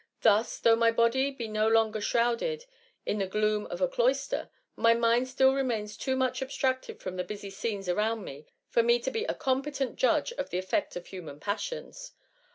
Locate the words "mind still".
4.95-5.53